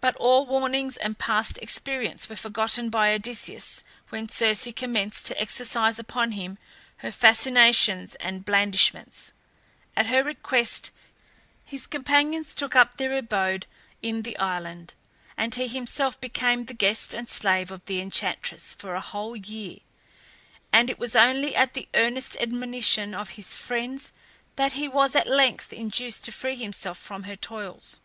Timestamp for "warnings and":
0.46-1.16